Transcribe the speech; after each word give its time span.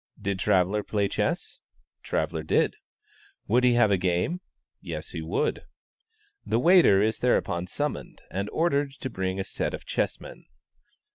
"Did 0.19 0.39
Traveller 0.39 0.81
play 0.81 1.07
chess?" 1.07 1.59
Traveller 2.01 2.41
did. 2.41 2.75
"Would 3.47 3.63
he 3.63 3.73
have 3.73 3.91
a 3.91 3.97
game?" 3.97 4.41
Yes, 4.81 5.09
he 5.09 5.21
would. 5.21 5.61
The 6.43 6.57
waiter 6.57 7.03
is 7.03 7.19
thereupon 7.19 7.67
summoned, 7.67 8.23
and 8.31 8.49
ordered 8.49 8.93
to 8.93 9.11
bring 9.11 9.37
in 9.37 9.41
a 9.41 9.43
set 9.43 9.75
of 9.75 9.85
chessmen. 9.85 10.45